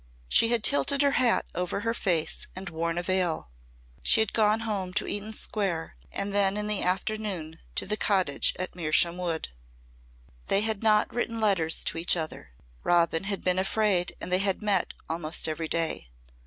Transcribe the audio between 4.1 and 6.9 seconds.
had gone home to Eaton Square and then in the